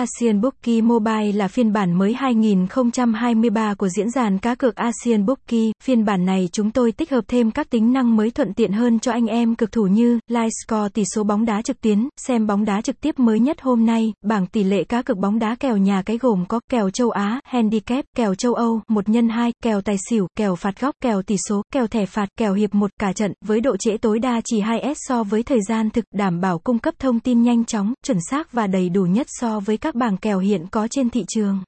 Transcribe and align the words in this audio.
Asian 0.00 0.40
Bookie 0.40 0.80
Mobile 0.80 1.32
là 1.32 1.48
phiên 1.48 1.72
bản 1.72 1.98
mới 1.98 2.14
2023 2.14 3.74
của 3.74 3.88
diễn 3.88 4.06
đàn 4.14 4.38
cá 4.38 4.54
cược 4.54 4.76
Asian 4.76 5.26
Bookie. 5.26 5.72
Phiên 5.82 6.04
bản 6.04 6.24
này 6.24 6.48
chúng 6.52 6.70
tôi 6.70 6.92
tích 6.92 7.10
hợp 7.10 7.24
thêm 7.28 7.50
các 7.50 7.70
tính 7.70 7.92
năng 7.92 8.16
mới 8.16 8.30
thuận 8.30 8.54
tiện 8.54 8.72
hơn 8.72 8.98
cho 8.98 9.12
anh 9.12 9.26
em 9.26 9.54
cực 9.54 9.72
thủ 9.72 9.86
như 9.86 10.18
live 10.28 10.48
score 10.64 10.88
tỷ 10.94 11.02
số 11.14 11.24
bóng 11.24 11.44
đá 11.44 11.62
trực 11.62 11.80
tuyến, 11.80 12.08
xem 12.16 12.46
bóng 12.46 12.64
đá 12.64 12.80
trực 12.80 13.00
tiếp 13.00 13.18
mới 13.18 13.40
nhất 13.40 13.60
hôm 13.60 13.86
nay, 13.86 14.12
bảng 14.22 14.46
tỷ 14.46 14.64
lệ 14.64 14.84
cá 14.84 15.02
cược 15.02 15.18
bóng 15.18 15.38
đá 15.38 15.56
kèo 15.60 15.76
nhà 15.76 16.02
cái 16.02 16.18
gồm 16.18 16.44
có 16.48 16.60
kèo 16.70 16.90
châu 16.90 17.10
Á, 17.10 17.40
handicap, 17.44 18.04
kèo 18.16 18.34
châu 18.34 18.54
Âu, 18.54 18.80
1 18.88 19.08
nhân 19.08 19.28
2, 19.28 19.52
kèo 19.62 19.80
tài 19.80 19.96
xỉu, 20.10 20.26
kèo 20.38 20.56
phạt 20.56 20.80
góc, 20.80 20.94
kèo 21.02 21.22
tỷ 21.22 21.36
số, 21.48 21.62
kèo 21.72 21.86
thẻ 21.86 22.06
phạt, 22.06 22.28
kèo 22.38 22.54
hiệp 22.54 22.74
1 22.74 22.90
cả 23.00 23.12
trận 23.12 23.32
với 23.44 23.60
độ 23.60 23.76
trễ 23.76 23.96
tối 23.96 24.18
đa 24.18 24.40
chỉ 24.44 24.60
2S 24.60 24.94
so 24.96 25.22
với 25.22 25.42
thời 25.42 25.60
gian 25.68 25.90
thực, 25.90 26.04
đảm 26.14 26.40
bảo 26.40 26.58
cung 26.58 26.78
cấp 26.78 26.94
thông 26.98 27.20
tin 27.20 27.42
nhanh 27.42 27.64
chóng, 27.64 27.92
chuẩn 28.06 28.18
xác 28.30 28.52
và 28.52 28.66
đầy 28.66 28.88
đủ 28.88 29.02
nhất 29.02 29.26
so 29.30 29.60
với 29.60 29.76
các 29.76 29.89
các 29.90 29.96
bảng 29.96 30.16
kèo 30.16 30.38
hiện 30.38 30.66
có 30.70 30.88
trên 30.88 31.10
thị 31.10 31.24
trường. 31.28 31.62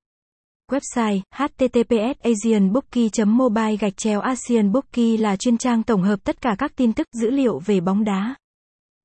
Website 0.73 1.21
https 1.35 2.19
asianbookie 2.23 3.25
mobile 3.27 3.77
gạch 3.77 3.97
chéo 3.97 4.21
Asian 4.21 4.73
Bookie 4.73 5.17
là 5.17 5.37
chuyên 5.37 5.59
trang 5.59 5.83
tổng 5.83 6.03
hợp 6.03 6.25
tất 6.25 6.41
cả 6.41 6.55
các 6.59 6.73
tin 6.77 6.93
tức 6.93 7.07
dữ 7.13 7.31
liệu 7.31 7.59
về 7.59 7.81
bóng 7.81 8.05
đá. 8.05 8.35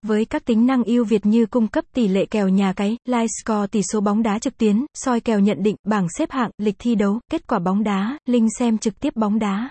Với 0.06 0.26
các 0.26 0.46
tính 0.46 0.66
năng 0.66 0.84
ưu 0.84 1.06
việt 1.06 1.26
như 1.26 1.46
cung 1.46 1.68
cấp 1.68 1.86
tỷ 1.94 2.08
lệ 2.08 2.26
kèo 2.26 2.50
nhà 2.50 2.74
cái, 2.74 2.98
live 3.06 3.28
score 3.28 3.68
tỷ 3.68 3.82
số 3.94 4.02
bóng 4.02 4.24
đá 4.24 4.40
trực 4.40 4.58
tuyến, 4.58 4.86
soi 4.94 5.22
kèo 5.22 5.40
nhận 5.40 5.64
định, 5.64 5.76
bảng 5.84 6.08
xếp 6.18 6.32
hạng, 6.32 6.52
lịch 6.58 6.76
thi 6.80 6.96
đấu, 6.96 7.20
kết 7.32 7.48
quả 7.48 7.60
bóng 7.60 7.84
đá, 7.84 8.18
link 8.26 8.50
xem 8.60 8.78
trực 8.78 9.00
tiếp 9.00 9.16
bóng 9.16 9.40
đá. 9.40 9.70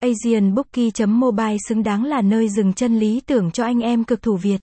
Asianbookie.mobile 0.00 1.56
xứng 1.68 1.82
đáng 1.82 2.04
là 2.04 2.22
nơi 2.22 2.48
dừng 2.48 2.72
chân 2.72 2.98
lý 2.98 3.20
tưởng 3.26 3.50
cho 3.50 3.64
anh 3.64 3.80
em 3.80 4.04
cực 4.04 4.22
thủ 4.22 4.36
Việt. 4.36 4.60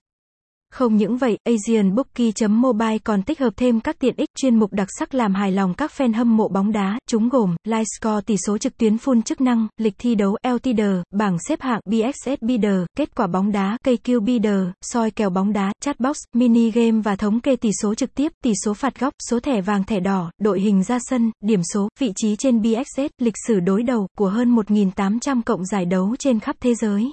Không 0.72 0.96
những 0.96 1.16
vậy, 1.16 1.38
Asian 1.44 1.94
Bookie.mobile 1.94 2.98
còn 2.98 3.22
tích 3.22 3.40
hợp 3.40 3.50
thêm 3.56 3.80
các 3.80 3.98
tiện 3.98 4.14
ích 4.16 4.28
chuyên 4.36 4.58
mục 4.58 4.72
đặc 4.72 4.88
sắc 4.98 5.14
làm 5.14 5.34
hài 5.34 5.52
lòng 5.52 5.74
các 5.74 5.92
fan 5.96 6.16
hâm 6.16 6.36
mộ 6.36 6.48
bóng 6.48 6.72
đá, 6.72 6.98
chúng 7.08 7.28
gồm 7.28 7.56
live 7.64 7.84
score 7.84 8.20
tỷ 8.26 8.36
số 8.46 8.58
trực 8.58 8.78
tuyến 8.78 8.96
full 8.96 9.22
chức 9.22 9.40
năng, 9.40 9.68
lịch 9.78 9.94
thi 9.98 10.14
đấu 10.14 10.36
LTD, 10.48 10.80
bảng 11.10 11.36
xếp 11.48 11.60
hạng 11.60 11.80
BXS 11.84 12.40
Bidder, 12.40 12.80
kết 12.96 13.14
quả 13.14 13.26
bóng 13.26 13.52
đá 13.52 13.76
KQ 13.84 14.20
Bidder, 14.20 14.60
soi 14.82 15.10
kèo 15.10 15.30
bóng 15.30 15.52
đá, 15.52 15.72
chatbox, 15.80 16.16
mini 16.34 16.70
game 16.70 17.00
và 17.00 17.16
thống 17.16 17.40
kê 17.40 17.56
tỷ 17.56 17.70
số 17.82 17.94
trực 17.94 18.14
tiếp, 18.14 18.32
tỷ 18.44 18.52
số 18.64 18.74
phạt 18.74 19.00
góc, 19.00 19.12
số 19.30 19.40
thẻ 19.40 19.60
vàng 19.60 19.84
thẻ 19.84 20.00
đỏ, 20.00 20.30
đội 20.40 20.60
hình 20.60 20.82
ra 20.82 20.98
sân, 21.00 21.30
điểm 21.44 21.60
số, 21.74 21.88
vị 22.00 22.12
trí 22.16 22.36
trên 22.36 22.62
BXS, 22.62 23.00
lịch 23.18 23.34
sử 23.46 23.60
đối 23.60 23.82
đầu 23.82 24.06
của 24.18 24.28
hơn 24.28 24.56
1.800 24.56 25.42
cộng 25.46 25.64
giải 25.64 25.84
đấu 25.84 26.16
trên 26.18 26.40
khắp 26.40 26.56
thế 26.60 26.74
giới. 26.74 27.12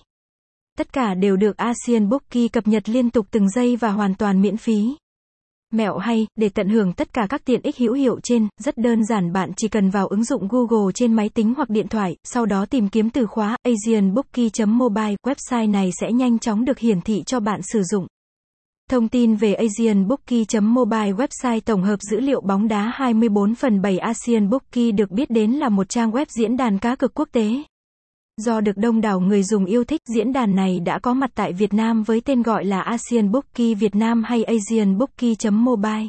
Tất 0.79 0.93
cả 0.93 1.13
đều 1.13 1.37
được 1.37 1.57
Asian 1.57 2.09
Bookie 2.09 2.47
cập 2.47 2.67
nhật 2.67 2.89
liên 2.89 3.09
tục 3.09 3.27
từng 3.31 3.49
giây 3.49 3.75
và 3.75 3.91
hoàn 3.91 4.15
toàn 4.15 4.41
miễn 4.41 4.57
phí. 4.57 4.95
Mẹo 5.73 5.97
hay, 5.97 6.27
để 6.35 6.49
tận 6.49 6.69
hưởng 6.69 6.93
tất 6.93 7.13
cả 7.13 7.27
các 7.29 7.45
tiện 7.45 7.61
ích 7.61 7.77
hữu 7.77 7.93
hiệu 7.93 8.19
trên, 8.23 8.47
rất 8.59 8.77
đơn 8.77 9.05
giản 9.05 9.33
bạn 9.33 9.51
chỉ 9.57 9.67
cần 9.67 9.89
vào 9.89 10.07
ứng 10.07 10.23
dụng 10.23 10.47
Google 10.47 10.91
trên 10.95 11.13
máy 11.13 11.29
tính 11.29 11.53
hoặc 11.57 11.69
điện 11.69 11.87
thoại, 11.87 12.15
sau 12.23 12.45
đó 12.45 12.65
tìm 12.65 12.89
kiếm 12.89 13.09
từ 13.09 13.25
khóa 13.25 13.57
asianbookie.mobile, 13.63 15.15
website 15.27 15.71
này 15.71 15.89
sẽ 16.01 16.11
nhanh 16.11 16.39
chóng 16.39 16.65
được 16.65 16.79
hiển 16.79 17.01
thị 17.01 17.23
cho 17.25 17.39
bạn 17.39 17.59
sử 17.73 17.83
dụng. 17.83 18.07
Thông 18.89 19.07
tin 19.07 19.35
về 19.35 19.53
asianbookie.mobile 19.53 21.11
website 21.11 21.59
tổng 21.59 21.83
hợp 21.83 21.99
dữ 22.11 22.19
liệu 22.19 22.41
bóng 22.41 22.67
đá 22.67 22.91
24 22.95 23.55
phần 23.55 23.81
7 23.81 23.97
Asian 23.97 24.49
Bookie 24.49 24.91
được 24.91 25.11
biết 25.11 25.29
đến 25.29 25.51
là 25.51 25.69
một 25.69 25.89
trang 25.89 26.11
web 26.11 26.25
diễn 26.29 26.57
đàn 26.57 26.79
cá 26.79 26.95
cược 26.95 27.13
quốc 27.13 27.29
tế. 27.31 27.63
Do 28.45 28.61
được 28.61 28.77
đông 28.77 29.01
đảo 29.01 29.19
người 29.19 29.43
dùng 29.43 29.65
yêu 29.65 29.83
thích, 29.83 30.01
diễn 30.15 30.33
đàn 30.33 30.55
này 30.55 30.79
đã 30.79 30.99
có 30.99 31.13
mặt 31.13 31.31
tại 31.35 31.53
Việt 31.53 31.73
Nam 31.73 32.03
với 32.03 32.21
tên 32.21 32.41
gọi 32.41 32.65
là 32.65 32.81
Asian 32.81 33.31
Bookie 33.31 33.73
Việt 33.73 33.95
Nam 33.95 34.23
hay 34.23 34.43
asianbookie.mobile. 34.43 36.07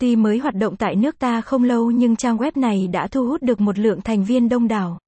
Tuy 0.00 0.16
mới 0.16 0.38
hoạt 0.38 0.54
động 0.54 0.76
tại 0.76 0.96
nước 0.96 1.18
ta 1.18 1.40
không 1.40 1.64
lâu 1.64 1.90
nhưng 1.90 2.16
trang 2.16 2.36
web 2.36 2.50
này 2.54 2.88
đã 2.88 3.06
thu 3.06 3.26
hút 3.26 3.42
được 3.42 3.60
một 3.60 3.78
lượng 3.78 4.00
thành 4.00 4.24
viên 4.24 4.48
đông 4.48 4.68
đảo. 4.68 4.98